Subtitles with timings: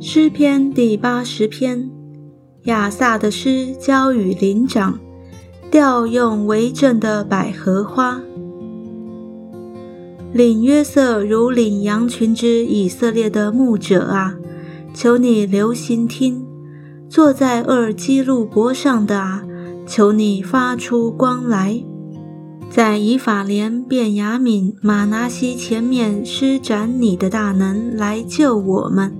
[0.00, 1.88] 诗篇第八十篇，
[2.64, 4.98] 亚萨的诗交与灵长，
[5.70, 8.20] 调用为正的百合花。
[10.32, 14.36] 领约瑟如领羊群之以色列的牧者啊，
[14.92, 16.44] 求你留心听；
[17.08, 19.44] 坐在二基路伯上的啊，
[19.86, 21.84] 求你发出光来，
[22.74, 29.12] 在以法莲、便雅悯、马拿西前面施展你的大能来救我们。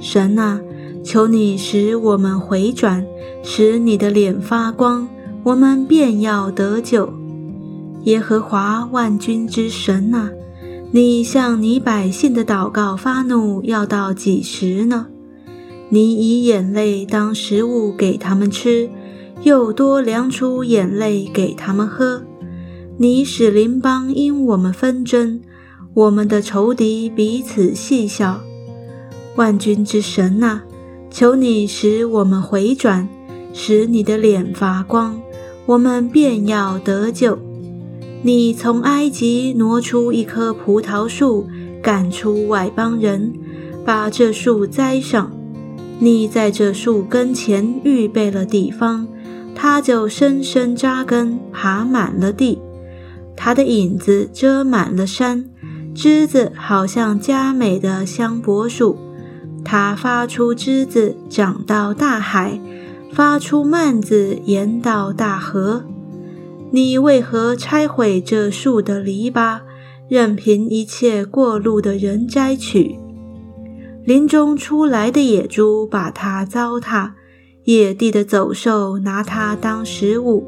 [0.00, 0.60] 神啊，
[1.02, 3.04] 求你使我们回转，
[3.42, 5.08] 使你的脸发光，
[5.42, 7.12] 我们便要得救。
[8.04, 10.30] 耶和华万军之神啊，
[10.92, 15.08] 你向你百姓的祷告发怒，要到几时呢？
[15.88, 18.88] 你以眼泪当食物给他们吃，
[19.42, 22.22] 又多量出眼泪给他们喝。
[23.02, 25.40] 你使邻邦因我们纷争，
[25.94, 28.42] 我们的仇敌彼此戏笑。
[29.36, 30.64] 万军之神啊，
[31.10, 33.08] 求你使我们回转，
[33.54, 35.18] 使你的脸发光，
[35.64, 37.38] 我们便要得救。
[38.20, 41.46] 你从埃及挪出一棵葡萄树，
[41.82, 43.32] 赶出外邦人，
[43.82, 45.32] 把这树栽上。
[46.00, 49.08] 你在这树根前预备了地方，
[49.54, 52.58] 它就深深扎根，爬满了地。
[53.42, 55.46] 它的影子遮满了山，
[55.94, 58.98] 枝子好像佳美的香柏树。
[59.64, 62.60] 它发出枝子，长到大海；
[63.14, 65.86] 发出蔓子，延到大河。
[66.70, 69.60] 你为何拆毁这树的篱笆，
[70.06, 72.98] 任凭一切过路的人摘取？
[74.04, 77.12] 林中出来的野猪把它糟蹋，
[77.64, 80.46] 野地的走兽拿它当食物。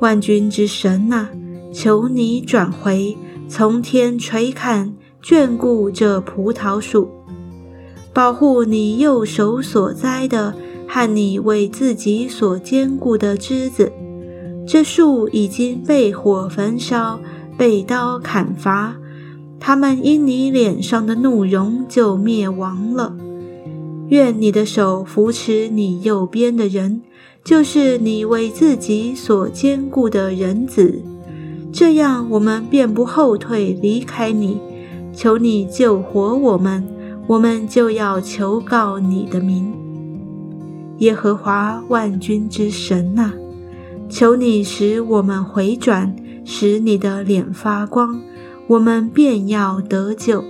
[0.00, 1.30] 万军之神啊，
[1.76, 3.14] 求你转回，
[3.50, 7.10] 从天垂看，眷顾这葡萄树。
[8.14, 10.54] 保护你右手所栽的
[10.88, 13.92] 和你为自己所坚固的枝子，
[14.66, 17.20] 这树已经被火焚烧，
[17.58, 18.96] 被刀砍伐，
[19.60, 23.14] 他们因你脸上的怒容就灭亡了。
[24.08, 27.02] 愿你的手扶持你右边的人，
[27.44, 31.02] 就是你为自己所坚固的人子，
[31.78, 34.58] 这样我们便不后退离开你。
[35.12, 36.82] 求你救活我们。
[37.28, 39.72] 我们就要求告你的名，
[40.98, 43.32] 耶和华万军之神呐，
[44.08, 46.14] 求你使我们回转，
[46.44, 48.20] 使你的脸发光，
[48.68, 50.44] 我们便要得救。